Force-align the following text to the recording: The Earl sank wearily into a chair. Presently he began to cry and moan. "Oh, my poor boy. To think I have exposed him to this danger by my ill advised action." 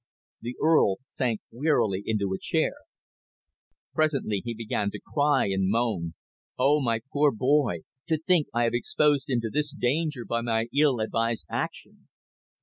The 0.41 0.55
Earl 0.59 0.97
sank 1.09 1.41
wearily 1.51 2.01
into 2.03 2.33
a 2.33 2.39
chair. 2.39 2.73
Presently 3.93 4.41
he 4.43 4.55
began 4.55 4.89
to 4.89 4.99
cry 4.99 5.45
and 5.49 5.69
moan. 5.69 6.15
"Oh, 6.57 6.81
my 6.81 7.01
poor 7.13 7.31
boy. 7.31 7.81
To 8.07 8.17
think 8.17 8.47
I 8.51 8.63
have 8.63 8.73
exposed 8.73 9.29
him 9.29 9.41
to 9.41 9.51
this 9.51 9.69
danger 9.71 10.25
by 10.25 10.41
my 10.41 10.69
ill 10.75 11.01
advised 11.01 11.45
action." 11.51 12.07